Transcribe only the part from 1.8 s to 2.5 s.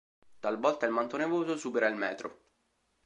il metro.